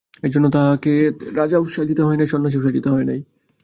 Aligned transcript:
এইজন্য 0.23 0.45
তাঁহাকে 0.49 0.91
রাজাও 1.35 1.63
সাজিতে 1.75 2.01
হয় 2.03 2.17
নাই, 2.19 2.27
সন্ন্যাসীও 2.27 2.65
সাজিতে 2.65 2.89
হয় 2.89 3.05
নাই। 3.05 3.19